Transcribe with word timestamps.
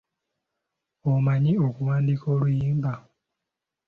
Omanyi 1.13 1.53
okuwandiika 1.67 2.25
oluyimba? 2.35 2.93